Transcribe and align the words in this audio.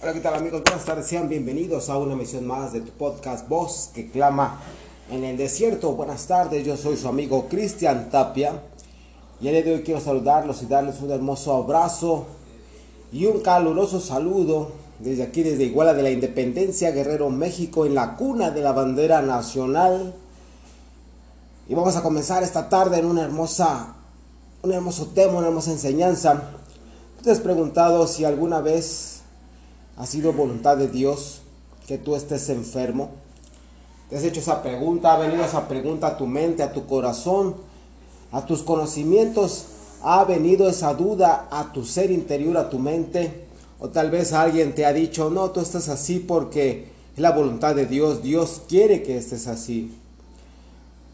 Hola, 0.00 0.12
¿qué 0.12 0.20
tal 0.20 0.34
amigos? 0.34 0.62
Buenas 0.62 0.84
tardes, 0.84 1.06
sean 1.08 1.28
bienvenidos 1.28 1.88
a 1.88 1.98
una 1.98 2.12
emisión 2.12 2.46
más 2.46 2.72
de 2.72 2.82
tu 2.82 2.92
podcast 2.92 3.48
Voz 3.48 3.90
que 3.92 4.08
clama 4.08 4.60
en 5.10 5.24
el 5.24 5.36
desierto. 5.36 5.90
Buenas 5.90 6.28
tardes, 6.28 6.64
yo 6.64 6.76
soy 6.76 6.96
su 6.96 7.08
amigo 7.08 7.48
Cristian 7.48 8.08
Tapia 8.08 8.62
y 9.40 9.48
el 9.48 9.54
día 9.54 9.64
de 9.64 9.74
hoy 9.74 9.82
quiero 9.82 10.00
saludarlos 10.00 10.62
y 10.62 10.66
darles 10.66 11.00
un 11.00 11.10
hermoso 11.10 11.52
abrazo 11.52 12.26
y 13.10 13.26
un 13.26 13.40
caluroso 13.40 13.98
saludo 14.00 14.70
desde 15.00 15.24
aquí, 15.24 15.42
desde 15.42 15.64
Iguala 15.64 15.94
de 15.94 16.04
la 16.04 16.12
Independencia, 16.12 16.92
Guerrero, 16.92 17.28
México, 17.30 17.84
en 17.84 17.96
la 17.96 18.14
cuna 18.14 18.52
de 18.52 18.62
la 18.62 18.70
bandera 18.70 19.20
nacional. 19.20 20.14
Y 21.68 21.74
vamos 21.74 21.96
a 21.96 22.04
comenzar 22.04 22.44
esta 22.44 22.68
tarde 22.68 22.98
en 22.98 23.04
una 23.04 23.24
hermosa, 23.24 23.96
un 24.62 24.70
hermoso 24.70 25.06
tema, 25.06 25.38
una 25.38 25.48
hermosa 25.48 25.72
enseñanza. 25.72 26.40
¿Te 27.20 27.32
has 27.32 27.40
preguntado 27.40 28.06
si 28.06 28.24
alguna 28.24 28.60
vez 28.60 29.17
ha 29.98 30.06
sido 30.06 30.32
voluntad 30.32 30.76
de 30.76 30.88
Dios 30.88 31.40
que 31.86 31.98
tú 31.98 32.14
estés 32.14 32.48
enfermo? 32.50 33.10
¿Te 34.08 34.16
has 34.16 34.22
hecho 34.22 34.40
esa 34.40 34.62
pregunta? 34.62 35.12
¿Ha 35.12 35.18
venido 35.18 35.44
esa 35.44 35.66
pregunta 35.66 36.06
a 36.06 36.16
tu 36.16 36.26
mente, 36.26 36.62
a 36.62 36.72
tu 36.72 36.86
corazón, 36.86 37.56
a 38.30 38.46
tus 38.46 38.62
conocimientos? 38.62 39.66
¿Ha 40.02 40.24
venido 40.24 40.68
esa 40.68 40.94
duda 40.94 41.48
a 41.50 41.72
tu 41.72 41.84
ser 41.84 42.12
interior, 42.12 42.56
a 42.56 42.70
tu 42.70 42.78
mente? 42.78 43.48
O 43.80 43.88
tal 43.88 44.10
vez 44.10 44.32
alguien 44.32 44.74
te 44.74 44.86
ha 44.86 44.92
dicho, 44.92 45.30
no, 45.30 45.50
tú 45.50 45.60
estás 45.60 45.88
así 45.88 46.20
porque 46.20 46.88
es 47.14 47.20
la 47.20 47.32
voluntad 47.32 47.74
de 47.74 47.86
Dios, 47.86 48.22
Dios 48.22 48.62
quiere 48.68 49.02
que 49.02 49.18
estés 49.18 49.48
así. 49.48 49.92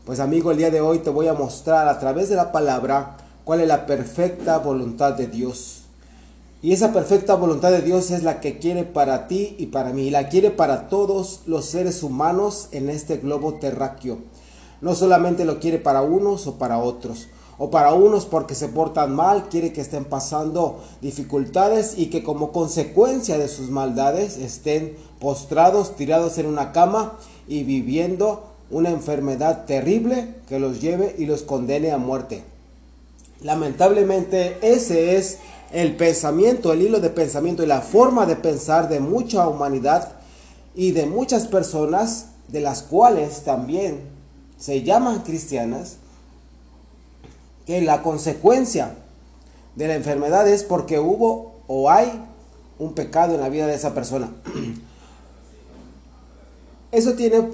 Pues 0.05 0.21
amigo, 0.21 0.51
el 0.51 0.59
día 0.59 0.71
de 0.71 0.83
hoy 0.83 0.99
te 0.99 1.09
voy 1.09 1.29
a 1.29 1.35
mostrar 1.35 1.89
a 1.89 1.99
través 1.99 2.29
de 2.29 2.37
la 2.37 2.53
palabra 2.53 3.17
cuál 3.45 3.61
es 3.61 3.69
la 3.69 3.87
perfecta 3.87 4.59
voluntad 4.59 5.15
de 5.15 5.27
Dios. 5.27 5.84
Y 6.65 6.73
esa 6.73 6.95
perfecta 6.95 7.35
voluntad 7.35 7.73
de 7.73 7.83
Dios 7.83 8.11
es 8.11 8.23
la 8.23 8.41
que 8.41 8.59
quiere 8.59 8.85
para 8.85 9.29
ti 9.29 9.55
y 9.59 9.67
para 9.67 9.93
mí. 9.93 10.05
Y 10.05 10.11
la 10.11 10.31
quiere 10.31 10.51
para 10.51 10.89
todos 10.89 11.41
los 11.45 11.67
seres 11.67 12.03
humanos 12.03 12.69
en 12.73 12.89
este 12.89 13.19
globo 13.19 13.53
terráqueo. 13.57 14.17
No 14.81 14.95
solamente 14.95 15.45
lo 15.45 15.61
quiere 15.61 15.79
para 15.79 16.01
unos 16.01 16.47
o 16.47 16.55
para 16.55 16.79
otros. 16.79 17.29
O 17.59 17.71
para 17.71 17.93
unos 17.93 18.25
porque 18.25 18.55
se 18.55 18.69
portan 18.69 19.15
mal, 19.15 19.51
quiere 19.51 19.75
que 19.75 19.83
estén 19.83 20.07
pasando 20.07 20.83
dificultades 21.03 21.99
y 21.99 22.07
que 22.07 22.23
como 22.23 22.51
consecuencia 22.51 23.37
de 23.37 23.49
sus 23.49 23.69
maldades 23.69 24.39
estén 24.39 24.97
postrados, 25.21 25.97
tirados 25.97 26.39
en 26.39 26.47
una 26.47 26.73
cama 26.73 27.19
y 27.47 27.65
viviendo 27.65 28.43
una 28.71 28.89
enfermedad 28.89 29.67
terrible 29.67 30.37
que 30.49 30.59
los 30.59 30.81
lleve 30.81 31.15
y 31.19 31.27
los 31.27 31.43
condene 31.43 31.93
a 31.93 31.99
muerte. 31.99 32.43
Lamentablemente 33.43 34.57
ese 34.63 35.17
es 35.17 35.41
el 35.75 35.97
pensamiento, 35.97 36.73
el 36.73 36.83
hilo 36.83 37.01
de 37.01 37.11
pensamiento 37.11 37.65
y 37.65 37.67
la 37.67 37.81
forma 37.81 38.27
de 38.27 38.37
pensar 38.37 38.89
de 38.89 39.01
mucha 39.01 39.49
humanidad 39.49 40.13
y 40.73 40.93
de 40.93 41.05
muchas 41.05 41.49
personas, 41.49 42.27
de 42.47 42.61
las 42.61 42.85
cuales 42.85 43.43
también 43.43 44.03
se 44.57 44.85
llaman 44.85 45.23
cristianas, 45.23 45.97
que 47.67 47.83
la 47.83 48.03
consecuencia 48.03 48.95
de 49.75 49.89
la 49.89 49.97
enfermedad 49.97 50.47
es 50.47 50.63
porque 50.63 51.01
hubo 51.01 51.55
o 51.67 51.91
hay 51.91 52.23
un 52.79 52.93
pecado 52.93 53.35
en 53.35 53.41
la 53.41 53.49
vida 53.49 53.67
de 53.67 53.75
esa 53.75 53.95
persona. 53.95 54.31
Eso 56.93 57.15
tiene 57.15 57.49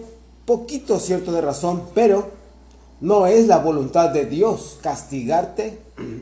poquito 0.44 0.98
cierto 0.98 1.32
de 1.32 1.40
razón, 1.40 1.84
pero 1.94 2.28
no 3.00 3.26
es 3.26 3.46
la 3.46 3.58
voluntad 3.58 4.10
de 4.10 4.26
Dios 4.26 4.78
castigarte 4.82 5.78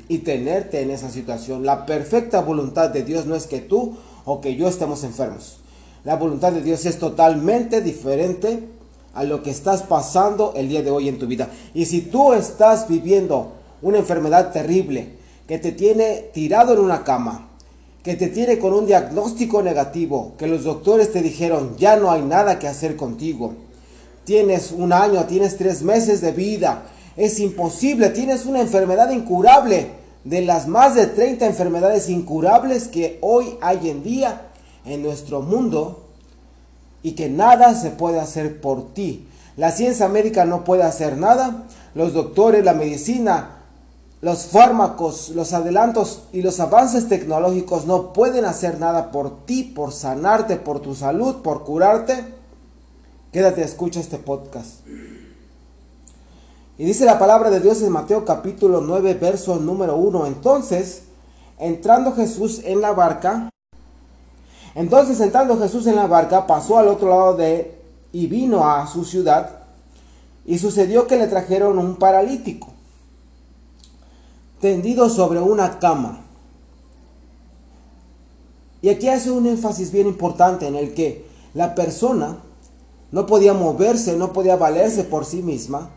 y 0.09 0.19
tenerte 0.19 0.81
en 0.81 0.91
esa 0.91 1.11
situación. 1.11 1.67
La 1.67 1.87
perfecta 1.87 2.41
voluntad 2.41 2.91
de 2.91 3.03
Dios 3.03 3.27
no 3.27 3.35
es 3.35 3.47
que 3.47 3.59
tú 3.61 3.97
o 4.25 4.41
que 4.41 4.55
yo 4.55 4.69
estemos 4.69 5.03
enfermos. 5.05 5.59
La 6.05 6.17
voluntad 6.17 6.53
de 6.53 6.63
Dios 6.63 6.87
es 6.87 6.99
totalmente 6.99 7.81
diferente 7.81 8.69
a 9.15 9.25
lo 9.25 9.43
que 9.43 9.51
estás 9.51 9.83
pasando 9.83 10.53
el 10.57 10.69
día 10.69 10.83
de 10.83 10.91
hoy 10.91 11.09
en 11.09 11.19
tu 11.19 11.27
vida. 11.27 11.49
Y 11.75 11.87
si 11.87 12.03
tú 12.03 12.33
estás 12.33 12.89
viviendo 12.89 13.53
una 13.83 13.99
enfermedad 13.99 14.53
terrible 14.53 15.17
que 15.49 15.59
te 15.59 15.73
tiene 15.73 16.31
tirado 16.33 16.75
en 16.75 16.81
una 16.81 17.03
cama, 17.03 17.49
que 18.05 18.15
te 18.15 18.29
tiene 18.29 18.59
con 18.59 18.73
un 18.73 18.87
diagnóstico 18.87 19.63
negativo, 19.63 20.35
que 20.39 20.47
los 20.47 20.63
doctores 20.63 21.11
te 21.13 21.23
dijeron 21.23 21.77
ya 21.77 21.97
no 21.97 22.13
hay 22.13 22.23
nada 22.23 22.59
que 22.61 22.69
hacer 22.69 22.97
contigo, 22.97 23.55
tienes 24.29 24.73
un 24.73 24.93
año, 24.93 25.25
tienes 25.25 25.57
tres 25.57 25.83
meses 25.83 26.21
de 26.21 26.33
vida, 26.33 26.83
es 27.17 27.41
imposible, 27.41 28.11
tienes 28.11 28.45
una 28.45 28.61
enfermedad 28.61 29.09
incurable, 29.11 29.93
de 30.23 30.43
las 30.43 30.69
más 30.69 30.95
de 30.95 31.07
30 31.07 31.47
enfermedades 31.47 32.11
incurables 32.11 32.89
que 32.89 33.19
hoy 33.23 33.57
hay 33.63 33.89
en 33.89 34.03
día 34.03 34.51
en 34.85 35.03
nuestro 35.03 35.41
mundo 35.41 36.05
y 37.03 37.13
que 37.13 37.31
nada 37.31 37.75
se 37.75 37.89
puede 37.89 38.21
hacer 38.21 38.61
por 38.61 38.93
ti. 38.93 39.27
La 39.57 39.71
ciencia 39.71 40.09
médica 40.09 40.45
no 40.45 40.63
puede 40.63 40.83
hacer 40.83 41.17
nada, 41.17 41.65
los 41.95 42.13
doctores, 42.13 42.63
la 42.63 42.75
medicina, 42.75 43.63
los 44.21 44.45
fármacos, 44.49 45.31
los 45.31 45.55
adelantos 45.55 46.25
y 46.35 46.43
los 46.43 46.61
avances 46.61 47.09
tecnológicos 47.09 47.87
no 47.87 48.13
pueden 48.13 48.45
hacer 48.45 48.79
nada 48.79 49.11
por 49.11 49.47
ti, 49.47 49.65
por 49.65 49.91
sanarte, 49.91 50.57
por 50.57 50.81
tu 50.81 50.95
salud, 50.95 51.37
por 51.37 51.65
curarte. 51.65 52.38
Quédate, 53.33 53.63
escucha 53.63 54.01
este 54.01 54.17
podcast. 54.17 54.87
Y 56.79 56.85
dice 56.85 57.05
la 57.05 57.19
palabra 57.19 57.51
de 57.51 57.61
Dios 57.61 57.83
en 57.83 57.93
Mateo 57.93 58.25
capítulo 58.25 58.81
9, 58.81 59.15
verso 59.21 59.57
número 59.57 59.97
1. 59.97 60.25
Entonces, 60.27 61.03
entrando 61.59 62.15
Jesús 62.15 62.63
en 62.65 62.81
la 62.81 62.93
barca, 62.93 63.51
entonces 64.75 65.21
entrando 65.21 65.59
Jesús 65.59 65.87
en 65.87 65.97
la 65.97 66.07
barca, 66.07 66.47
pasó 66.47 66.79
al 66.79 66.89
otro 66.89 67.11
lado 67.11 67.37
de 67.37 67.79
y 68.13 68.29
vino 68.29 68.67
a 68.67 68.87
su 68.87 69.05
ciudad. 69.05 69.59
Y 70.47 70.59
sucedió 70.59 71.07
que 71.07 71.19
le 71.19 71.27
trajeron 71.27 71.79
un 71.79 71.97
paralítico, 71.97 72.69
tendido 74.59 75.11
sobre 75.11 75.41
una 75.41 75.79
cama. 75.79 76.25
Y 78.81 78.89
aquí 78.89 79.11
hace 79.11 79.31
un 79.31 79.45
énfasis 79.47 79.93
bien 79.93 80.07
importante 80.07 80.67
en 80.67 80.77
el 80.77 80.95
que 80.95 81.27
la 81.53 81.75
persona 81.75 82.39
no 83.11 83.27
podía 83.27 83.55
moverse, 83.55 84.17
no 84.17 84.33
podía 84.33 84.57
valerse 84.57 85.05
por 85.05 85.25
sí 85.25 85.43
misma, 85.43 85.91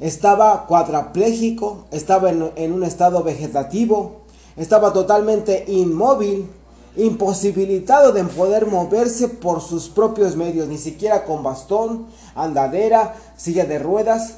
estaba 0.00 0.66
cuadraplégico, 0.66 1.86
estaba 1.90 2.30
en, 2.30 2.72
un 2.72 2.84
estado 2.84 3.22
vegetativo, 3.22 4.22
estaba 4.56 4.92
totalmente 4.92 5.64
inmóvil, 5.68 6.50
imposibilitado 6.96 8.12
de 8.12 8.24
poder 8.24 8.66
moverse 8.66 9.28
por 9.28 9.60
sus 9.60 9.88
propios 9.88 10.36
medios, 10.36 10.68
ni 10.68 10.78
siquiera 10.78 11.24
con 11.24 11.42
bastón, 11.42 12.06
andadera, 12.34 13.14
silla 13.36 13.64
de 13.64 13.78
ruedas, 13.78 14.36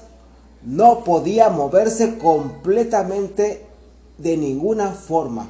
no 0.63 1.05
podía 1.05 1.49
moverse 1.49 2.19
completamente 2.19 3.67
de 4.19 4.37
ninguna 4.37 4.93
forma. 4.93 5.49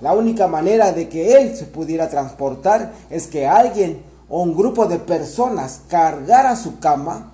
La 0.00 0.12
única 0.12 0.46
manera 0.46 0.92
de 0.92 1.08
que 1.08 1.34
él 1.34 1.56
se 1.56 1.64
pudiera 1.64 2.10
transportar 2.10 2.92
es 3.08 3.26
que 3.26 3.46
alguien 3.46 4.02
o 4.28 4.42
un 4.42 4.56
grupo 4.56 4.86
de 4.86 4.98
personas 4.98 5.82
cargara 5.88 6.56
su 6.56 6.78
cama 6.78 7.32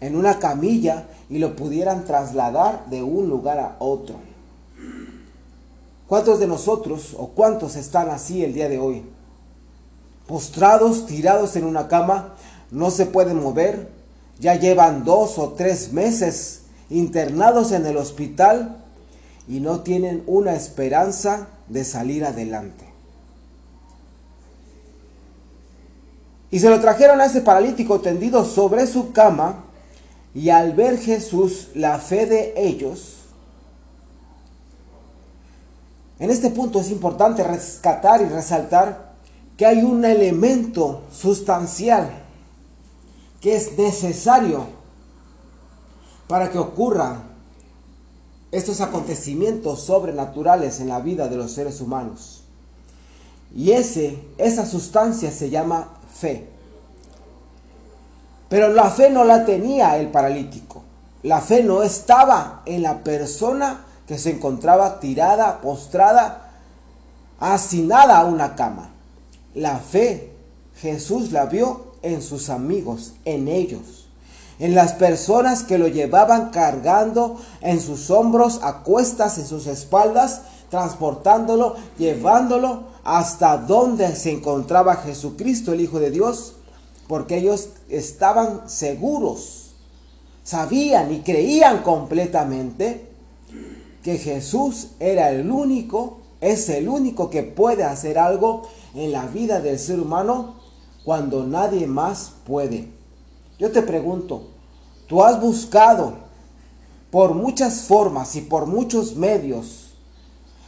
en 0.00 0.16
una 0.16 0.38
camilla 0.38 1.06
y 1.30 1.38
lo 1.38 1.56
pudieran 1.56 2.04
trasladar 2.04 2.86
de 2.86 3.02
un 3.02 3.28
lugar 3.28 3.58
a 3.58 3.76
otro. 3.78 4.16
¿Cuántos 6.06 6.38
de 6.38 6.46
nosotros 6.46 7.14
o 7.18 7.28
cuántos 7.28 7.76
están 7.76 8.10
así 8.10 8.44
el 8.44 8.52
día 8.52 8.68
de 8.68 8.78
hoy? 8.78 9.04
Postrados, 10.26 11.06
tirados 11.06 11.56
en 11.56 11.64
una 11.64 11.88
cama, 11.88 12.34
no 12.70 12.90
se 12.90 13.06
pueden 13.06 13.42
mover, 13.42 13.88
ya 14.38 14.56
llevan 14.56 15.04
dos 15.04 15.38
o 15.38 15.50
tres 15.50 15.92
meses 15.92 16.62
internados 16.90 17.72
en 17.72 17.86
el 17.86 17.96
hospital 17.96 18.76
y 19.48 19.60
no 19.60 19.80
tienen 19.80 20.22
una 20.26 20.54
esperanza 20.54 21.48
de 21.68 21.84
salir 21.84 22.24
adelante. 22.24 22.93
Y 26.54 26.60
se 26.60 26.70
lo 26.70 26.78
trajeron 26.78 27.20
a 27.20 27.24
ese 27.24 27.40
paralítico 27.40 28.00
tendido 28.00 28.44
sobre 28.44 28.86
su 28.86 29.10
cama. 29.10 29.64
Y 30.36 30.50
al 30.50 30.72
ver 30.72 31.00
Jesús 31.00 31.70
la 31.74 31.98
fe 31.98 32.26
de 32.26 32.54
ellos, 32.56 33.16
en 36.20 36.30
este 36.30 36.50
punto 36.50 36.78
es 36.78 36.92
importante 36.92 37.42
rescatar 37.42 38.22
y 38.22 38.26
resaltar 38.26 39.14
que 39.56 39.66
hay 39.66 39.82
un 39.82 40.04
elemento 40.04 41.02
sustancial 41.10 42.22
que 43.40 43.56
es 43.56 43.76
necesario 43.76 44.64
para 46.28 46.52
que 46.52 46.58
ocurran 46.58 47.24
estos 48.52 48.80
acontecimientos 48.80 49.82
sobrenaturales 49.82 50.78
en 50.78 50.86
la 50.86 51.00
vida 51.00 51.26
de 51.26 51.34
los 51.34 51.50
seres 51.50 51.80
humanos. 51.80 52.44
Y 53.52 53.72
ese, 53.72 54.20
esa 54.38 54.64
sustancia 54.66 55.32
se 55.32 55.50
llama 55.50 55.94
fe. 56.14 56.48
Pero 58.48 58.68
la 58.68 58.88
fe 58.90 59.10
no 59.10 59.24
la 59.24 59.44
tenía 59.44 59.98
el 59.98 60.08
paralítico. 60.08 60.82
La 61.22 61.40
fe 61.40 61.62
no 61.62 61.82
estaba 61.82 62.62
en 62.66 62.82
la 62.82 63.02
persona 63.02 63.84
que 64.06 64.18
se 64.18 64.30
encontraba 64.30 65.00
tirada, 65.00 65.60
postrada, 65.60 66.52
hacinada 67.40 68.18
a 68.18 68.24
una 68.24 68.54
cama. 68.54 68.90
la 69.54 69.78
fe 69.78 70.32
Jesús 70.80 71.30
la 71.30 71.46
vio 71.46 71.94
en 72.02 72.20
sus 72.20 72.50
amigos, 72.50 73.14
en 73.24 73.48
ellos, 73.48 74.08
en 74.58 74.74
las 74.74 74.92
personas 74.92 75.62
que 75.62 75.78
lo 75.78 75.88
llevaban 75.88 76.50
cargando 76.50 77.40
en 77.60 77.80
sus 77.80 78.10
hombros, 78.10 78.60
a 78.62 78.82
cuestas 78.82 79.38
en 79.38 79.46
sus 79.46 79.66
espaldas, 79.66 80.42
transportándolo, 80.70 81.76
llevándolo 81.98 82.93
hasta 83.04 83.58
donde 83.58 84.16
se 84.16 84.32
encontraba 84.32 84.96
Jesucristo, 84.96 85.72
el 85.72 85.82
Hijo 85.82 86.00
de 86.00 86.10
Dios, 86.10 86.54
porque 87.06 87.36
ellos 87.36 87.68
estaban 87.90 88.68
seguros, 88.68 89.74
sabían 90.42 91.12
y 91.12 91.20
creían 91.20 91.82
completamente 91.82 93.10
que 94.02 94.16
Jesús 94.16 94.88
era 95.00 95.30
el 95.30 95.50
único, 95.50 96.18
es 96.40 96.68
el 96.70 96.88
único 96.88 97.28
que 97.28 97.42
puede 97.42 97.84
hacer 97.84 98.18
algo 98.18 98.62
en 98.94 99.12
la 99.12 99.26
vida 99.26 99.60
del 99.60 99.78
ser 99.78 100.00
humano 100.00 100.56
cuando 101.04 101.46
nadie 101.46 101.86
más 101.86 102.32
puede. 102.46 102.88
Yo 103.58 103.70
te 103.70 103.82
pregunto, 103.82 104.48
¿tú 105.06 105.22
has 105.22 105.40
buscado 105.40 106.14
por 107.10 107.34
muchas 107.34 107.82
formas 107.82 108.34
y 108.34 108.40
por 108.40 108.66
muchos 108.66 109.14
medios, 109.14 109.92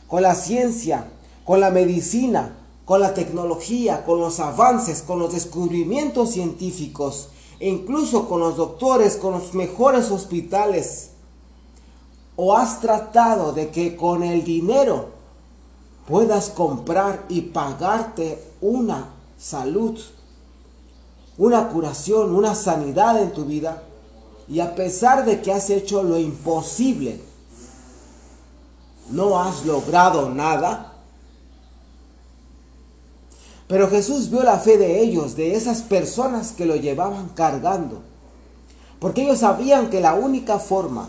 con 0.06 0.22
la 0.22 0.34
ciencia, 0.34 1.08
con 1.46 1.60
la 1.60 1.70
medicina, 1.70 2.56
con 2.84 3.00
la 3.00 3.14
tecnología, 3.14 4.04
con 4.04 4.20
los 4.20 4.40
avances, 4.40 5.00
con 5.00 5.18
los 5.18 5.32
descubrimientos 5.32 6.32
científicos, 6.32 7.30
e 7.58 7.70
incluso 7.70 8.28
con 8.28 8.40
los 8.40 8.56
doctores, 8.56 9.16
con 9.16 9.32
los 9.32 9.54
mejores 9.54 10.10
hospitales? 10.10 11.12
¿O 12.36 12.54
has 12.54 12.80
tratado 12.82 13.54
de 13.54 13.70
que 13.70 13.96
con 13.96 14.22
el 14.22 14.44
dinero 14.44 15.06
puedas 16.06 16.50
comprar 16.50 17.24
y 17.30 17.40
pagarte 17.40 18.42
una 18.60 19.14
salud 19.38 19.98
una 21.38 21.68
curación, 21.68 22.34
una 22.34 22.54
sanidad 22.54 23.20
en 23.20 23.32
tu 23.32 23.44
vida. 23.44 23.82
Y 24.48 24.60
a 24.60 24.74
pesar 24.74 25.24
de 25.24 25.40
que 25.42 25.52
has 25.52 25.70
hecho 25.70 26.02
lo 26.02 26.18
imposible, 26.18 27.20
no 29.10 29.40
has 29.40 29.64
logrado 29.64 30.30
nada. 30.30 30.92
Pero 33.68 33.90
Jesús 33.90 34.30
vio 34.30 34.42
la 34.42 34.58
fe 34.58 34.78
de 34.78 35.00
ellos, 35.00 35.36
de 35.36 35.56
esas 35.56 35.82
personas 35.82 36.52
que 36.52 36.66
lo 36.66 36.76
llevaban 36.76 37.30
cargando. 37.30 38.02
Porque 39.00 39.22
ellos 39.22 39.40
sabían 39.40 39.90
que 39.90 40.00
la 40.00 40.14
única 40.14 40.58
forma, 40.58 41.08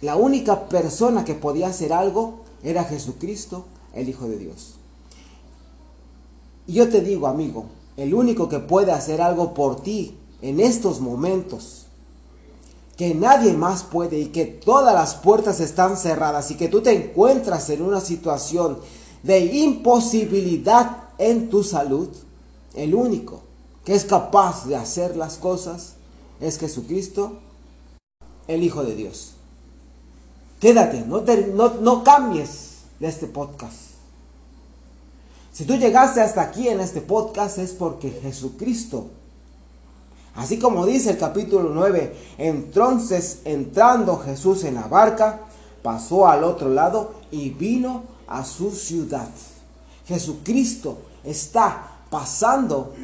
la 0.00 0.16
única 0.16 0.68
persona 0.68 1.24
que 1.24 1.34
podía 1.34 1.68
hacer 1.68 1.92
algo 1.92 2.40
era 2.62 2.84
Jesucristo, 2.84 3.66
el 3.94 4.08
Hijo 4.08 4.26
de 4.26 4.38
Dios. 4.38 4.74
Y 6.66 6.74
yo 6.74 6.88
te 6.88 7.00
digo, 7.00 7.26
amigo, 7.26 7.66
el 7.96 8.14
único 8.14 8.48
que 8.48 8.58
puede 8.58 8.92
hacer 8.92 9.20
algo 9.20 9.52
por 9.52 9.82
ti 9.82 10.16
en 10.40 10.60
estos 10.60 11.00
momentos, 11.00 11.86
que 12.96 13.14
nadie 13.14 13.52
más 13.52 13.82
puede 13.82 14.18
y 14.18 14.26
que 14.26 14.44
todas 14.44 14.94
las 14.94 15.14
puertas 15.14 15.60
están 15.60 15.96
cerradas 15.96 16.50
y 16.50 16.56
que 16.56 16.68
tú 16.68 16.80
te 16.80 16.92
encuentras 16.92 17.68
en 17.70 17.82
una 17.82 18.00
situación 18.00 18.78
de 19.22 19.40
imposibilidad 19.40 21.08
en 21.18 21.50
tu 21.50 21.62
salud, 21.62 22.08
el 22.74 22.94
único 22.94 23.42
que 23.84 23.94
es 23.94 24.04
capaz 24.04 24.66
de 24.66 24.76
hacer 24.76 25.16
las 25.16 25.36
cosas 25.36 25.94
es 26.40 26.58
Jesucristo, 26.58 27.38
el 28.48 28.62
Hijo 28.62 28.84
de 28.84 28.94
Dios. 28.94 29.34
Quédate, 30.60 31.02
no, 31.06 31.22
no, 31.54 31.74
no 31.80 32.04
cambies 32.04 32.78
de 32.98 33.08
este 33.08 33.26
podcast. 33.26 33.90
Si 35.52 35.64
tú 35.64 35.76
llegaste 35.76 36.20
hasta 36.20 36.42
aquí 36.42 36.68
en 36.68 36.80
este 36.80 37.00
podcast 37.00 37.58
es 37.58 37.72
porque 37.72 38.10
Jesucristo, 38.10 39.08
así 40.34 40.58
como 40.58 40.86
dice 40.86 41.10
el 41.10 41.18
capítulo 41.18 41.70
9, 41.74 42.14
entonces 42.38 43.40
entrando 43.44 44.18
Jesús 44.18 44.64
en 44.64 44.76
la 44.76 44.86
barca, 44.86 45.40
pasó 45.82 46.28
al 46.28 46.44
otro 46.44 46.68
lado 46.68 47.14
y 47.30 47.50
vino 47.50 48.04
a 48.30 48.44
su 48.44 48.70
ciudad. 48.70 49.28
Jesucristo 50.06 50.98
está 51.22 51.98
pasando, 52.08 52.94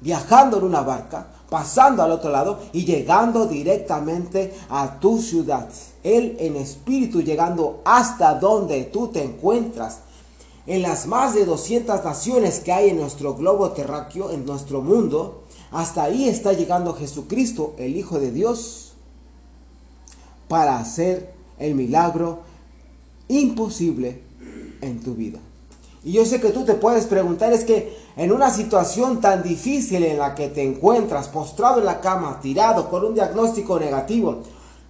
viajando 0.00 0.58
en 0.58 0.64
una 0.64 0.82
barca, 0.82 1.26
pasando 1.50 2.02
al 2.02 2.12
otro 2.12 2.30
lado 2.30 2.60
y 2.72 2.84
llegando 2.84 3.46
directamente 3.46 4.54
a 4.70 5.00
tu 5.00 5.20
ciudad. 5.20 5.68
Él 6.02 6.36
en 6.38 6.56
espíritu 6.56 7.20
llegando 7.20 7.82
hasta 7.84 8.34
donde 8.34 8.84
tú 8.84 9.08
te 9.08 9.22
encuentras 9.22 9.98
en 10.66 10.82
las 10.82 11.06
más 11.06 11.34
de 11.34 11.44
200 11.44 12.04
naciones 12.04 12.60
que 12.60 12.72
hay 12.72 12.90
en 12.90 12.98
nuestro 12.98 13.34
globo 13.34 13.72
terráqueo, 13.72 14.30
en 14.30 14.46
nuestro 14.46 14.80
mundo, 14.80 15.42
hasta 15.72 16.04
ahí 16.04 16.28
está 16.28 16.52
llegando 16.52 16.94
Jesucristo, 16.94 17.74
el 17.78 17.96
Hijo 17.96 18.20
de 18.20 18.30
Dios, 18.30 18.92
para 20.48 20.78
hacer 20.78 21.34
el 21.58 21.74
milagro 21.74 22.40
imposible 23.40 24.20
en 24.80 25.00
tu 25.00 25.14
vida. 25.14 25.38
Y 26.04 26.12
yo 26.12 26.24
sé 26.24 26.40
que 26.40 26.50
tú 26.50 26.64
te 26.64 26.74
puedes 26.74 27.06
preguntar, 27.06 27.52
es 27.52 27.64
que 27.64 27.96
en 28.16 28.32
una 28.32 28.50
situación 28.50 29.20
tan 29.20 29.42
difícil 29.42 30.02
en 30.04 30.18
la 30.18 30.34
que 30.34 30.48
te 30.48 30.62
encuentras, 30.62 31.28
postrado 31.28 31.78
en 31.78 31.86
la 31.86 32.00
cama, 32.00 32.40
tirado, 32.42 32.90
con 32.90 33.04
un 33.04 33.14
diagnóstico 33.14 33.78
negativo, 33.78 34.42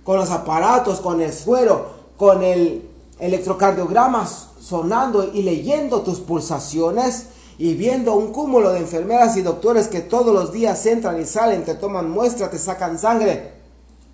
con 0.04 0.16
los 0.16 0.30
aparatos, 0.30 1.00
con 1.00 1.20
el 1.20 1.32
suero, 1.32 1.86
con 2.16 2.42
el 2.42 2.88
electrocardiograma 3.18 4.26
sonando 4.26 5.30
y 5.32 5.42
leyendo 5.42 6.02
tus 6.02 6.20
pulsaciones 6.20 7.26
y 7.58 7.74
viendo 7.74 8.14
un 8.14 8.32
cúmulo 8.32 8.72
de 8.72 8.80
enfermeras 8.80 9.36
y 9.36 9.42
doctores 9.42 9.88
que 9.88 10.00
todos 10.00 10.34
los 10.34 10.52
días 10.52 10.84
entran 10.86 11.20
y 11.20 11.24
salen, 11.24 11.64
te 11.64 11.74
toman 11.74 12.10
muestra, 12.10 12.50
te 12.50 12.58
sacan 12.58 12.98
sangre, 12.98 13.51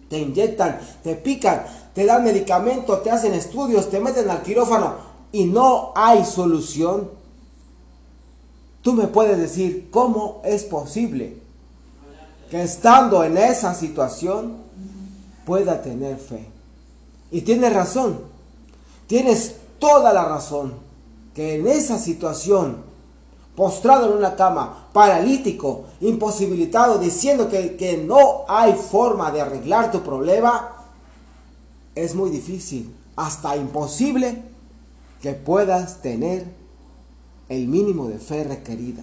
te 0.09 0.19
inyectan, 0.19 0.79
te 1.03 1.15
pican, 1.15 1.65
te 1.95 2.07
dan 2.07 2.25
medicamento, 2.25 2.99
te 2.99 3.11
hacen 3.11 3.35
estudios, 3.35 3.91
te 3.91 4.01
meten 4.01 4.29
al 4.31 4.43
quirófano 4.43 4.95
y 5.33 5.45
no 5.45 5.93
hay 5.95 6.25
solución. 6.25 7.11
Tú 8.83 8.93
me 8.93 9.09
puedes 9.09 9.39
decir 9.39 9.89
cómo 9.91 10.41
es 10.45 10.65
posible 10.65 11.37
que 12.51 12.63
estando 12.63 13.23
en 13.25 13.37
esa 13.37 13.75
situación 13.75 14.57
pueda 15.45 15.83
tener 15.83 16.17
fe. 16.19 16.47
Y 17.31 17.43
tienes 17.43 17.73
razón. 17.73 18.21
Tienes 19.07 19.57
toda 19.79 20.13
la 20.13 20.25
razón 20.25 20.75
que 21.35 21.55
en 21.57 21.67
esa 21.67 21.99
situación, 21.99 22.85
postrado 23.59 24.07
en 24.07 24.19
una 24.19 24.37
cama, 24.37 24.87
paralítico, 24.93 25.87
imposibilitado, 26.01 26.97
diciendo 26.97 27.49
que, 27.49 27.75
que 27.75 27.97
no 27.97 28.45
hay 28.47 28.73
forma 28.75 29.33
de 29.33 29.41
arreglar 29.41 29.91
tu 29.91 30.01
problema, 30.01 30.77
es 31.97 32.15
muy 32.15 32.31
difícil, 32.31 32.95
hasta 33.17 33.57
imposible 33.57 34.45
que 35.21 35.33
puedas 35.33 36.01
tener 36.01 36.47
el 37.49 37.67
mínimo 37.67 38.07
de 38.07 38.21
fe 38.21 38.45
requerida. 38.45 39.03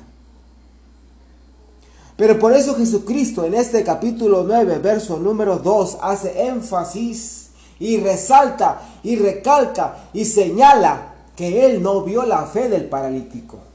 Pero 2.16 2.40
por 2.40 2.54
eso 2.54 2.78
Jesucristo 2.78 3.44
en 3.44 3.56
este 3.56 3.84
capítulo 3.84 4.46
9, 4.48 4.80
verso 4.80 5.18
número 5.18 5.58
2, 5.58 5.98
hace 6.02 6.48
énfasis 6.48 7.50
y 7.78 7.98
resalta 7.98 8.84
y 9.04 9.18
recalca 9.18 9.98
y 10.14 10.24
señala 10.24 11.14
que 11.36 11.66
él 11.66 11.84
no 11.84 12.04
vio 12.04 12.24
la 12.24 12.46
fe 12.46 12.70
del 12.70 12.86
paralítico. 12.86 13.75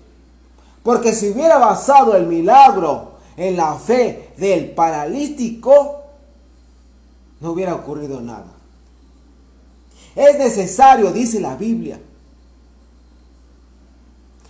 Porque 0.82 1.14
si 1.14 1.30
hubiera 1.30 1.58
basado 1.58 2.16
el 2.16 2.26
milagro 2.26 3.12
en 3.36 3.56
la 3.56 3.74
fe 3.74 4.32
del 4.36 4.70
paralítico, 4.70 6.02
no 7.40 7.52
hubiera 7.52 7.74
ocurrido 7.74 8.20
nada. 8.20 8.52
Es 10.14 10.38
necesario, 10.38 11.12
dice 11.12 11.40
la 11.40 11.56
Biblia, 11.56 12.00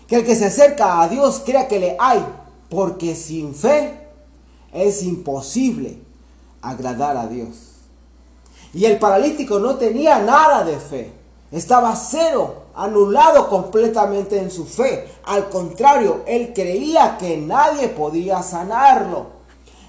que 0.06 0.16
el 0.16 0.24
que 0.24 0.34
se 0.34 0.46
acerca 0.46 1.00
a 1.00 1.08
Dios 1.08 1.42
crea 1.44 1.68
que 1.68 1.78
le 1.78 1.96
hay, 1.98 2.24
porque 2.68 3.14
sin 3.14 3.54
fe 3.54 4.08
es 4.72 5.02
imposible 5.02 5.98
agradar 6.62 7.16
a 7.16 7.26
Dios. 7.26 7.70
Y 8.72 8.84
el 8.84 8.98
paralítico 8.98 9.58
no 9.58 9.76
tenía 9.76 10.20
nada 10.20 10.64
de 10.64 10.78
fe. 10.78 11.12
Estaba 11.50 11.94
cero, 11.96 12.59
anulado 12.74 13.48
completamente 13.48 14.38
en 14.38 14.50
su 14.50 14.64
fe. 14.64 15.08
Al 15.24 15.48
contrario, 15.48 16.22
él 16.26 16.52
creía 16.54 17.16
que 17.18 17.36
nadie 17.36 17.88
podía 17.88 18.42
sanarlo. 18.42 19.40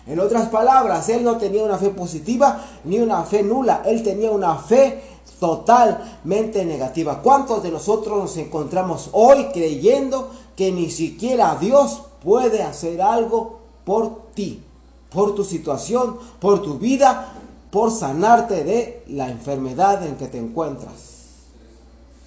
En 0.07 0.19
otras 0.19 0.49
palabras, 0.49 1.07
él 1.09 1.23
no 1.23 1.37
tenía 1.37 1.63
una 1.63 1.77
fe 1.77 1.89
positiva 1.89 2.59
ni 2.83 2.99
una 2.99 3.23
fe 3.23 3.43
nula. 3.43 3.83
Él 3.85 4.03
tenía 4.03 4.31
una 4.31 4.55
fe 4.55 5.01
totalmente 5.39 6.65
negativa. 6.65 7.21
¿Cuántos 7.21 7.63
de 7.63 7.71
nosotros 7.71 8.17
nos 8.17 8.37
encontramos 8.37 9.09
hoy 9.13 9.47
creyendo 9.53 10.29
que 10.55 10.71
ni 10.71 10.89
siquiera 10.89 11.57
Dios 11.59 12.01
puede 12.23 12.61
hacer 12.61 13.01
algo 13.01 13.59
por 13.85 14.31
ti, 14.33 14.63
por 15.11 15.33
tu 15.33 15.43
situación, 15.43 16.17
por 16.39 16.61
tu 16.61 16.77
vida, 16.77 17.33
por 17.71 17.91
sanarte 17.91 18.63
de 18.63 19.03
la 19.07 19.29
enfermedad 19.29 20.05
en 20.05 20.15
que 20.15 20.27
te 20.27 20.37
encuentras. 20.37 21.10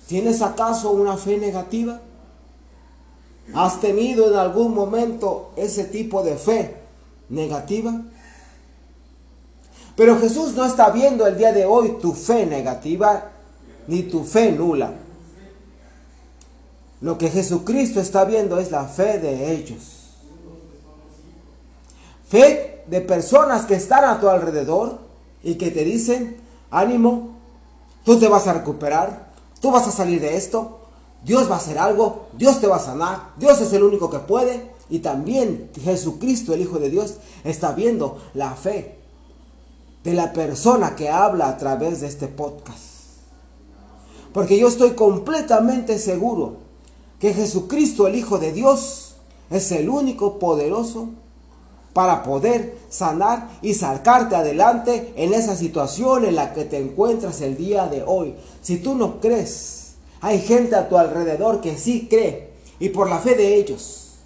¿Tienes 0.07 0.43
acaso 0.43 0.91
una 0.91 1.17
fe 1.17 1.39
negativa? 1.39 2.01
¿Has 3.55 3.81
tenido 3.81 4.31
en 4.31 4.39
algún 4.39 4.75
momento 4.75 5.53
ese 5.57 5.85
tipo 5.85 6.23
de 6.23 6.37
fe 6.37 6.77
negativa? 7.29 8.03
Pero 9.97 10.19
Jesús 10.19 10.55
no 10.55 10.65
está 10.65 10.91
viendo 10.91 11.27
el 11.27 11.37
día 11.37 11.53
de 11.53 11.65
hoy 11.65 11.99
tu 12.01 12.13
fe 12.13 12.47
negativa 12.47 13.31
ni 13.87 14.03
tu 14.03 14.25
fe 14.25 14.53
nula. 14.53 14.93
Lo 17.01 17.19
que 17.19 17.31
Jesucristo 17.31 18.01
está 18.01 18.25
viendo 18.25 18.59
es 18.59 18.71
la 18.71 18.85
fe 18.85 19.19
de 19.19 19.53
ellos. 19.53 20.15
Fe 22.29 22.83
de 22.87 23.01
personas 23.01 23.67
que 23.67 23.75
están 23.75 24.05
a 24.05 24.21
tu 24.21 24.29
alrededor 24.29 24.99
y 25.43 25.55
que 25.57 25.71
te 25.71 25.85
dicen, 25.85 26.39
ánimo, 26.71 27.37
tú 28.05 28.19
te 28.19 28.27
vas 28.27 28.47
a 28.47 28.55
recuperar, 28.55 29.24
tú 29.65 29.71
vas 29.71 29.89
a 29.89 29.93
salir 29.93 30.21
de 30.21 30.37
esto, 30.37 30.81
Dios 31.25 31.49
va 31.51 31.55
a 31.55 31.57
hacer 31.57 31.79
algo, 31.79 32.27
Dios 32.37 32.61
te 32.61 32.67
va 32.67 32.77
a 32.77 32.81
sanar, 32.81 33.31
Dios 33.39 33.63
es 33.63 33.73
el 33.73 33.83
único 33.83 34.11
que 34.11 34.19
puede. 34.19 34.75
Y 34.91 34.99
también 34.99 35.71
Jesucristo, 35.83 36.53
el 36.53 36.61
Hijo 36.61 36.79
de 36.79 36.91
Dios, 36.91 37.15
está 37.45 37.73
viendo 37.73 38.19
la 38.35 38.51
fe 38.57 38.99
de 40.03 40.13
la 40.13 40.35
persona 40.35 40.95
que 40.95 41.09
habla 41.09 41.49
a 41.49 41.57
través 41.57 42.03
de 42.03 42.09
este 42.09 42.29
podcast. 42.29 42.83
Porque 44.35 44.59
yo 44.59 44.69
estoy 44.69 44.91
completamente 44.91 45.99
seguro 45.99 46.59
que 47.19 47.33
Jesucristo, 47.33 48.07
el 48.07 48.17
Hijo 48.17 48.37
de 48.37 48.53
Dios, 48.53 49.15
es 49.49 49.73
el 49.73 49.89
único 49.89 50.39
poderoso 50.39 51.09
para 51.95 52.25
poder 52.25 52.77
sanar 52.91 53.49
y 53.63 53.73
sacarte 53.73 54.37
adelante 54.37 55.15
en 55.17 55.33
esa 55.33 55.57
situación 55.57 56.27
en 56.27 56.35
la 56.35 56.53
que 56.53 56.65
te 56.65 56.77
encuentras 56.77 57.41
el 57.41 57.57
día 57.57 57.87
de 57.87 58.03
hoy. 58.05 58.35
Si 58.61 58.79
tú 58.79 58.97
no 58.97 59.21
crees, 59.21 59.95
hay 60.21 60.41
gente 60.41 60.75
a 60.75 60.89
tu 60.89 60.99
alrededor 60.99 61.61
que 61.61 61.79
sí 61.79 62.09
cree 62.11 62.51
y 62.81 62.89
por 62.89 63.09
la 63.09 63.21
fe 63.21 63.37
de 63.37 63.55
ellos. 63.55 64.17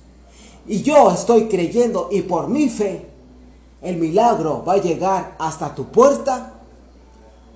Y 0.67 0.83
yo 0.83 1.11
estoy 1.11 1.45
creyendo 1.49 2.09
y 2.11 2.23
por 2.23 2.49
mi 2.49 2.69
fe 2.71 3.07
el 3.83 3.97
milagro 3.97 4.65
va 4.67 4.75
a 4.75 4.79
llegar 4.79 5.37
hasta 5.39 5.75
tu 5.75 5.85
puerta 5.87 6.55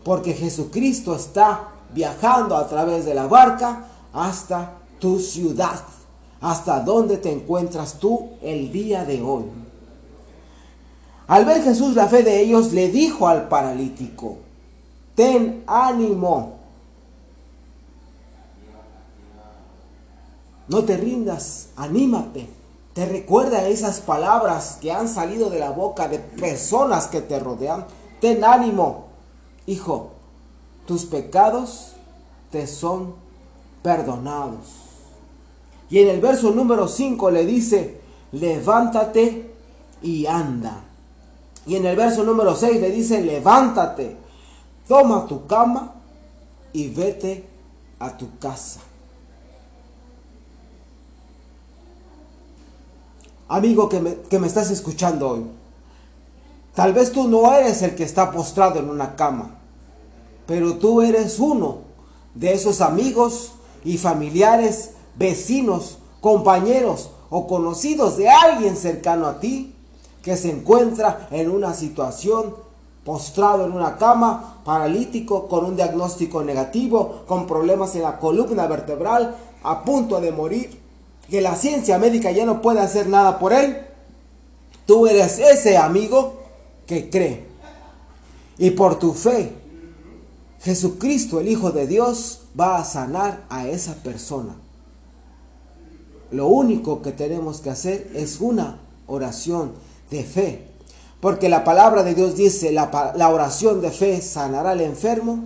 porque 0.04 0.34
Jesucristo 0.34 1.14
está 1.14 1.70
viajando 1.94 2.56
a 2.56 2.68
través 2.68 3.06
de 3.06 3.14
la 3.14 3.26
barca 3.26 3.86
hasta 4.12 4.74
tu 4.98 5.18
ciudad, 5.18 5.80
hasta 6.40 6.80
donde 6.80 7.16
te 7.16 7.32
encuentras 7.32 7.98
tú 7.98 8.30
el 8.42 8.70
día 8.72 9.04
de 9.04 9.22
hoy. 9.22 9.61
Al 11.26 11.44
ver 11.44 11.62
Jesús 11.62 11.94
la 11.94 12.08
fe 12.08 12.22
de 12.22 12.40
ellos, 12.40 12.72
le 12.72 12.88
dijo 12.88 13.28
al 13.28 13.48
paralítico, 13.48 14.38
ten 15.14 15.62
ánimo, 15.66 16.58
no 20.68 20.84
te 20.84 20.96
rindas, 20.96 21.68
anímate. 21.76 22.48
Te 22.94 23.06
recuerda 23.06 23.66
esas 23.68 24.00
palabras 24.00 24.78
que 24.80 24.92
han 24.92 25.08
salido 25.08 25.48
de 25.48 25.58
la 25.58 25.70
boca 25.70 26.08
de 26.08 26.18
personas 26.18 27.06
que 27.06 27.22
te 27.22 27.38
rodean. 27.38 27.86
Ten 28.20 28.44
ánimo, 28.44 29.06
hijo, 29.66 30.10
tus 30.86 31.06
pecados 31.06 31.92
te 32.50 32.66
son 32.66 33.14
perdonados. 33.82 34.82
Y 35.88 36.00
en 36.00 36.08
el 36.08 36.20
verso 36.20 36.50
número 36.50 36.88
5 36.88 37.30
le 37.30 37.46
dice, 37.46 38.00
levántate 38.32 39.50
y 40.02 40.26
anda. 40.26 40.84
Y 41.66 41.76
en 41.76 41.86
el 41.86 41.96
verso 41.96 42.24
número 42.24 42.56
6 42.56 42.80
le 42.80 42.90
dice, 42.90 43.22
levántate, 43.22 44.16
toma 44.88 45.26
tu 45.26 45.46
cama 45.46 45.94
y 46.72 46.88
vete 46.88 47.46
a 47.98 48.16
tu 48.16 48.38
casa. 48.38 48.80
amigo 53.52 53.88
que 53.88 54.00
me, 54.00 54.46
estás 54.46 54.70
escuchando 54.70 55.28
hoy. 55.28 55.44
Tal 56.74 56.94
vez 56.94 57.12
tú 57.12 57.28
no 57.28 57.52
eres 57.52 57.82
el 57.82 57.94
que 57.94 58.04
está 58.04 58.32
postrado 58.32 58.78
en 58.78 58.88
una 58.88 59.14
cama, 59.14 59.58
pero 60.46 60.76
tú 60.76 61.02
eres 61.02 61.38
uno 61.38 61.80
de 62.34 62.54
esos 62.54 62.80
amigos 62.80 63.52
y 63.84 63.98
familiares, 63.98 64.92
vecinos, 65.16 65.98
compañeros 66.22 67.10
o 67.28 67.46
conocidos 67.46 68.16
de 68.16 68.30
alguien 68.30 68.74
cercano 68.76 69.26
a 69.26 69.38
ti 69.38 69.71
que 70.22 70.36
se 70.36 70.50
encuentra 70.50 71.28
en 71.30 71.50
una 71.50 71.74
situación 71.74 72.54
postrado 73.04 73.66
en 73.66 73.72
una 73.72 73.96
cama, 73.96 74.60
paralítico, 74.64 75.48
con 75.48 75.64
un 75.64 75.76
diagnóstico 75.76 76.42
negativo, 76.44 77.24
con 77.26 77.46
problemas 77.46 77.96
en 77.96 78.02
la 78.02 78.18
columna 78.18 78.66
vertebral, 78.66 79.34
a 79.64 79.84
punto 79.84 80.20
de 80.20 80.30
morir 80.30 80.80
que 81.28 81.40
la 81.40 81.56
ciencia 81.56 81.98
médica 81.98 82.30
ya 82.30 82.44
no 82.44 82.62
puede 82.62 82.80
hacer 82.80 83.08
nada 83.08 83.38
por 83.38 83.52
él, 83.52 83.78
tú 84.86 85.06
eres 85.06 85.38
ese 85.38 85.76
amigo 85.76 86.40
que 86.86 87.10
cree. 87.10 87.46
Y 88.58 88.70
por 88.70 88.98
tu 88.98 89.12
fe, 89.14 89.52
Jesucristo, 90.60 91.40
el 91.40 91.48
Hijo 91.48 91.72
de 91.72 91.86
Dios, 91.86 92.42
va 92.58 92.76
a 92.76 92.84
sanar 92.84 93.44
a 93.48 93.66
esa 93.66 93.94
persona. 93.94 94.54
Lo 96.30 96.46
único 96.46 97.02
que 97.02 97.12
tenemos 97.12 97.60
que 97.60 97.70
hacer 97.70 98.10
es 98.14 98.40
una 98.40 98.78
oración 99.06 99.72
de 100.12 100.22
fe. 100.22 100.68
Porque 101.20 101.48
la 101.48 101.64
palabra 101.64 102.04
de 102.04 102.14
Dios 102.14 102.36
dice, 102.36 102.70
la, 102.70 103.12
la 103.16 103.28
oración 103.30 103.80
de 103.80 103.90
fe 103.90 104.22
sanará 104.22 104.70
al 104.70 104.80
enfermo 104.80 105.44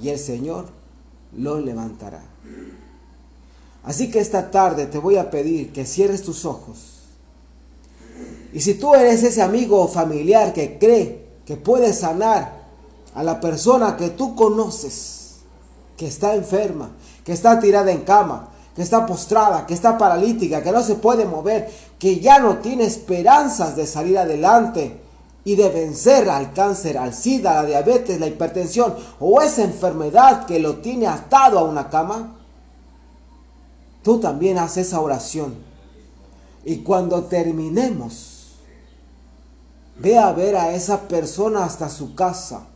y 0.00 0.08
el 0.08 0.18
Señor 0.18 0.66
lo 1.36 1.60
levantará. 1.60 2.22
Así 3.82 4.10
que 4.10 4.20
esta 4.20 4.50
tarde 4.50 4.86
te 4.86 4.98
voy 4.98 5.16
a 5.16 5.30
pedir 5.30 5.72
que 5.72 5.84
cierres 5.84 6.22
tus 6.22 6.44
ojos. 6.44 7.02
Y 8.52 8.60
si 8.60 8.74
tú 8.74 8.94
eres 8.94 9.22
ese 9.22 9.42
amigo 9.42 9.80
o 9.82 9.88
familiar 9.88 10.52
que 10.52 10.78
cree 10.78 11.26
que 11.44 11.56
puede 11.56 11.92
sanar 11.92 12.64
a 13.14 13.22
la 13.22 13.40
persona 13.40 13.96
que 13.96 14.10
tú 14.10 14.34
conoces, 14.34 15.36
que 15.96 16.06
está 16.06 16.34
enferma, 16.34 16.92
que 17.24 17.32
está 17.32 17.58
tirada 17.60 17.92
en 17.92 18.02
cama, 18.02 18.50
que 18.74 18.82
está 18.82 19.06
postrada, 19.06 19.66
que 19.66 19.74
está 19.74 19.96
paralítica, 19.96 20.62
que 20.62 20.72
no 20.72 20.82
se 20.82 20.96
puede 20.96 21.26
mover, 21.26 21.70
que 21.98 22.18
ya 22.18 22.40
no 22.40 22.58
tiene 22.58 22.84
esperanzas 22.84 23.76
de 23.76 23.86
salir 23.86 24.18
adelante 24.18 25.00
y 25.44 25.54
de 25.56 25.68
vencer 25.68 26.28
al 26.28 26.52
cáncer, 26.52 26.98
al 26.98 27.14
SIDA, 27.14 27.54
la 27.54 27.64
diabetes, 27.64 28.18
la 28.18 28.26
hipertensión 28.26 28.94
o 29.20 29.40
esa 29.40 29.62
enfermedad 29.62 30.46
que 30.46 30.58
lo 30.58 30.76
tiene 30.76 31.06
atado 31.06 31.58
a 31.58 31.64
una 31.64 31.88
cama, 31.88 32.34
tú 34.02 34.18
también 34.18 34.58
haz 34.58 34.76
esa 34.76 35.00
oración. 35.00 35.54
Y 36.64 36.78
cuando 36.78 37.24
terminemos, 37.24 38.56
ve 39.98 40.18
a 40.18 40.32
ver 40.32 40.56
a 40.56 40.74
esa 40.74 41.02
persona 41.02 41.64
hasta 41.64 41.88
su 41.88 42.14
casa. 42.14 42.66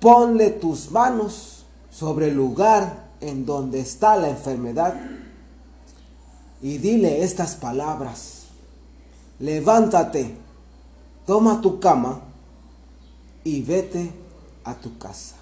Ponle 0.00 0.50
tus 0.50 0.90
manos 0.90 1.66
sobre 1.90 2.28
el 2.28 2.34
lugar 2.34 3.05
en 3.20 3.46
donde 3.46 3.80
está 3.80 4.16
la 4.16 4.28
enfermedad 4.28 4.94
y 6.62 6.78
dile 6.78 7.22
estas 7.22 7.54
palabras. 7.54 8.44
Levántate, 9.38 10.34
toma 11.26 11.60
tu 11.60 11.78
cama 11.78 12.20
y 13.44 13.62
vete 13.62 14.12
a 14.64 14.74
tu 14.74 14.98
casa. 14.98 15.36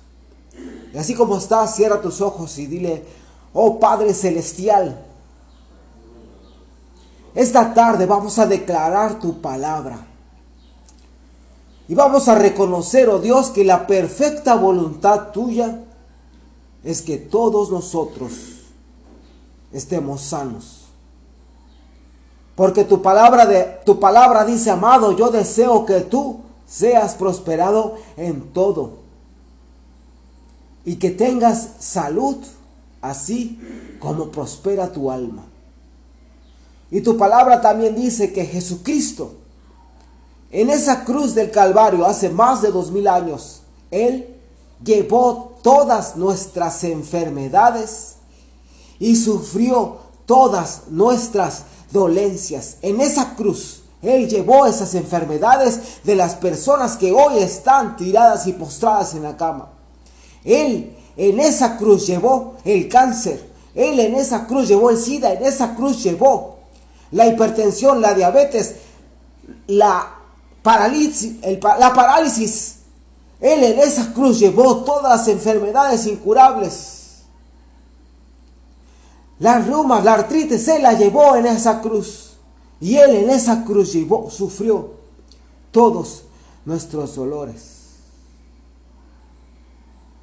Y 0.93 0.99
así 0.99 1.14
como 1.14 1.37
estás, 1.37 1.75
cierra 1.75 2.00
tus 2.00 2.21
ojos 2.21 2.59
y 2.59 2.66
dile, 2.66 3.04
Oh 3.52 3.78
Padre 3.78 4.12
Celestial, 4.14 5.00
esta 7.35 7.73
tarde 7.75 8.07
vamos 8.07 8.38
a 8.38 8.47
declarar 8.47 9.19
tu 9.19 9.40
palabra. 9.40 10.07
Y 11.87 11.95
vamos 11.95 12.28
a 12.28 12.35
reconocer, 12.35 13.09
oh 13.09 13.19
Dios, 13.19 13.50
que 13.50 13.64
la 13.64 13.87
perfecta 13.87 14.54
voluntad 14.54 15.33
tuya 15.33 15.84
es 16.85 17.00
que 17.00 17.17
todos 17.17 17.71
nosotros 17.71 18.33
estemos 19.73 20.21
sanos. 20.21 20.83
Porque 22.55 22.85
tu 22.85 23.03
palabra, 23.03 23.47
de, 23.47 23.81
tu 23.85 23.99
palabra 23.99 24.45
dice, 24.45 24.71
amado, 24.71 25.17
yo 25.17 25.31
deseo 25.31 25.87
que 25.87 26.00
tú 26.00 26.41
seas 26.67 27.14
prosperado 27.14 27.97
en 28.17 28.53
todo. 28.53 28.99
Y 30.85 30.97
que 30.97 31.11
tengas 31.11 31.71
salud 31.81 32.37
así 33.00 33.59
como 33.99 34.31
prospera 34.31 34.93
tu 34.93 35.11
alma. 35.11 35.47
Y 36.91 37.00
tu 37.00 37.17
palabra 37.17 37.61
también 37.61 37.97
dice 37.97 38.33
que 38.33 38.45
Jesucristo, 38.45 39.33
en 40.50 40.71
esa 40.71 41.05
cruz 41.05 41.35
del 41.35 41.50
Calvario 41.50 42.07
hace 42.07 42.29
más 42.29 42.62
de 42.62 42.71
dos 42.71 42.93
mil 42.93 43.09
años, 43.09 43.62
Él 43.91 44.34
llevó 44.83 45.57
todas 45.62 46.16
nuestras 46.16 46.85
enfermedades 46.85 48.16
y 48.99 49.16
sufrió 49.16 49.99
todas 50.26 50.83
nuestras 50.88 51.64
dolencias. 51.90 52.76
En 52.83 53.00
esa 53.00 53.35
cruz, 53.35 53.83
Él 54.02 54.28
llevó 54.28 54.66
esas 54.66 54.95
enfermedades 54.95 56.02
de 56.04 56.14
las 56.14 56.35
personas 56.35 56.97
que 56.97 57.12
hoy 57.12 57.38
están 57.38 57.97
tiradas 57.97 58.47
y 58.47 58.52
postradas 58.52 59.14
en 59.14 59.23
la 59.23 59.37
cama. 59.37 59.71
Él 60.45 60.97
en 61.16 61.40
esa 61.40 61.76
cruz 61.76 62.07
llevó 62.07 62.54
el 62.64 62.88
cáncer, 62.88 63.49
Él 63.75 64.00
en 64.00 64.14
esa 64.14 64.47
cruz 64.47 64.69
llevó 64.69 64.90
el 64.90 64.99
SIDA, 64.99 65.33
en 65.33 65.45
esa 65.45 65.75
cruz 65.75 66.02
llevó 66.02 66.59
la 67.11 67.26
hipertensión, 67.26 68.00
la 68.00 68.14
diabetes, 68.14 68.75
la 69.66 70.14
parálisis, 70.62 71.37
la 71.62 71.93
parálisis. 71.93 72.74
Él 73.45 73.63
en 73.63 73.79
esa 73.79 74.11
cruz 74.15 74.39
llevó 74.39 74.85
todas 74.85 75.19
las 75.19 75.29
enfermedades 75.29 76.07
incurables. 76.07 77.25
Las 79.39 79.69
rumas, 79.69 80.03
la 80.03 80.15
artritis, 80.15 80.67
Él 80.69 80.83
la 80.83 80.95
llevó 80.95 81.37
en 81.37 81.45
esa 81.45 81.83
cruz. 81.83 82.39
Y 82.81 82.97
Él 82.97 83.17
en 83.17 83.29
esa 83.29 83.63
cruz 83.63 83.93
llevó, 83.93 84.31
sufrió 84.31 84.93
todos 85.71 86.25
nuestros 86.65 87.17
dolores. 87.17 87.97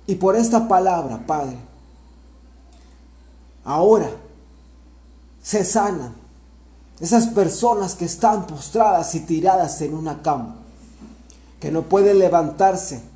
Y 0.07 0.15
por 0.15 0.35
esta 0.35 0.67
palabra, 0.67 1.23
Padre, 1.27 1.57
ahora 3.63 4.09
se 5.43 5.63
sanan 5.63 6.15
esas 6.99 7.27
personas 7.27 7.93
que 7.93 8.05
están 8.05 8.47
postradas 8.47 9.13
y 9.13 9.19
tiradas 9.19 9.79
en 9.81 9.93
una 9.93 10.23
cama, 10.23 10.55
que 11.59 11.69
no 11.69 11.83
pueden 11.83 12.17
levantarse, 12.17 13.10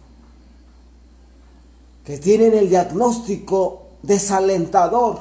que 2.06 2.18
tienen 2.18 2.54
el 2.54 2.70
diagnóstico 2.70 3.88
desalentador 4.04 5.20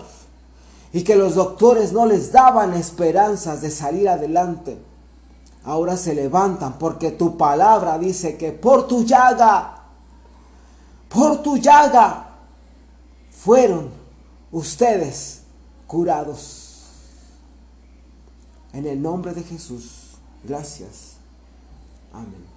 y 0.92 1.02
que 1.02 1.16
los 1.16 1.34
doctores 1.34 1.92
no 1.92 2.06
les 2.06 2.30
daban 2.30 2.74
esperanzas 2.74 3.62
de 3.62 3.70
salir 3.70 4.08
adelante. 4.08 4.78
Ahora 5.64 5.96
se 5.96 6.14
levantan 6.14 6.78
porque 6.78 7.10
tu 7.10 7.36
palabra 7.36 7.98
dice 7.98 8.36
que 8.36 8.52
por 8.52 8.86
tu 8.86 9.04
llaga 9.04 9.74
por 11.14 11.42
tu 11.42 11.56
llaga 11.56 12.28
fueron 13.30 13.90
ustedes 14.50 15.42
curados. 15.86 16.82
En 18.72 18.84
el 18.86 19.00
nombre 19.00 19.32
de 19.32 19.44
Jesús, 19.44 20.16
gracias. 20.42 21.14
Amén. 22.12 22.53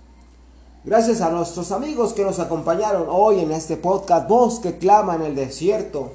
Gracias 0.84 1.22
a 1.22 1.30
nuestros 1.30 1.72
amigos 1.72 2.14
que 2.14 2.24
nos 2.24 2.40
acompañaron 2.40 3.08
hoy 3.10 3.40
en 3.40 3.52
este 3.52 3.76
podcast, 3.76 4.28
Voz 4.30 4.60
que 4.60 4.78
clama 4.78 5.16
en 5.16 5.24
el 5.24 5.36
desierto. 5.36 6.12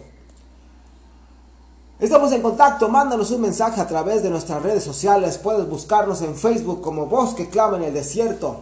Estamos 2.00 2.32
en 2.32 2.42
contacto, 2.42 2.88
mándanos 2.88 3.30
un 3.32 3.42
mensaje 3.42 3.80
a 3.80 3.86
través 3.86 4.22
de 4.22 4.30
nuestras 4.30 4.62
redes 4.62 4.82
sociales. 4.82 5.38
Puedes 5.38 5.68
buscarnos 5.68 6.22
en 6.22 6.34
Facebook 6.34 6.80
como 6.80 7.06
Voz 7.06 7.34
que 7.34 7.48
clama 7.48 7.76
en 7.76 7.84
el 7.84 7.94
desierto. 7.94 8.60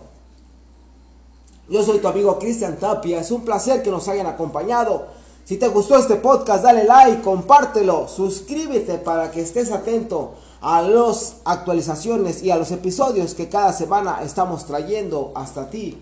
Yo 1.69 1.83
soy 1.85 1.99
tu 2.01 2.09
amigo 2.09 2.39
Cristian 2.39 2.77
Tapia. 2.77 3.21
Es 3.21 3.31
un 3.31 3.45
placer 3.45 3.83
que 3.83 3.91
nos 3.91 4.09
hayan 4.09 4.27
acompañado. 4.27 5.07
Si 5.45 5.59
te 5.59 5.69
gustó 5.69 5.97
este 5.97 6.17
podcast, 6.17 6.65
dale 6.65 6.85
like, 6.85 7.23
compártelo, 7.23 8.09
suscríbete 8.09 8.99
para 8.99 9.31
que 9.31 9.43
estés 9.43 9.71
atento 9.71 10.35
a 10.61 10.83
las 10.83 11.37
actualizaciones 11.45 12.43
y 12.43 12.51
a 12.51 12.57
los 12.57 12.71
episodios 12.71 13.35
que 13.35 13.49
cada 13.49 13.73
semana 13.73 14.21
estamos 14.23 14.67
trayendo 14.67 15.33
hasta 15.35 15.71
ti. 15.71 16.01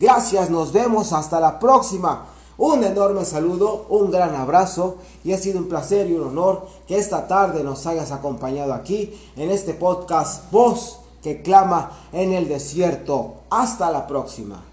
Gracias, 0.00 0.50
nos 0.50 0.72
vemos 0.72 1.12
hasta 1.12 1.40
la 1.40 1.58
próxima. 1.58 2.26
Un 2.56 2.82
enorme 2.82 3.24
saludo, 3.24 3.86
un 3.88 4.10
gran 4.10 4.34
abrazo 4.34 4.96
y 5.22 5.32
ha 5.32 5.38
sido 5.38 5.60
un 5.60 5.68
placer 5.68 6.08
y 6.08 6.14
un 6.14 6.28
honor 6.28 6.66
que 6.86 6.98
esta 6.98 7.28
tarde 7.28 7.62
nos 7.62 7.86
hayas 7.86 8.10
acompañado 8.10 8.74
aquí 8.74 9.12
en 9.36 9.50
este 9.50 9.74
podcast 9.74 10.50
Voz 10.50 10.98
que 11.22 11.42
clama 11.42 11.92
en 12.12 12.32
el 12.32 12.48
desierto. 12.48 13.34
Hasta 13.50 13.90
la 13.90 14.06
próxima. 14.06 14.67